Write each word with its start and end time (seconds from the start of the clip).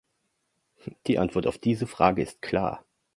Die 1.05 1.19
Antwort 1.19 1.45
auf 1.45 1.59
diese 1.59 1.85
Frage 1.85 2.23
ist 2.23 2.41
klar. 2.41 2.83